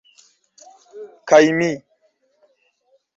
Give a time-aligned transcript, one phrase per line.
[1.33, 1.69] Kaj mi